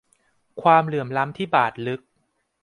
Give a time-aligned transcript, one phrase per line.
[0.61, 2.01] ความเหลื่อมล้ำที่บาดลึก